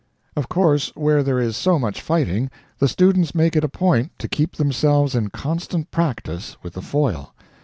Of 0.35 0.49
course, 0.49 0.89
where 0.95 1.21
there 1.21 1.39
is 1.39 1.55
so 1.55 1.77
much 1.77 2.01
fighting, 2.01 2.49
the 2.79 2.87
students 2.87 3.35
make 3.35 3.55
it 3.55 3.63
a 3.63 3.69
point 3.69 4.11
to 4.17 4.27
keep 4.27 4.55
themselves 4.55 5.13
in 5.13 5.29
constant 5.29 5.91
practice 5.91 6.57
with 6.63 6.73
the 6.73 6.81
foil. 6.81 7.35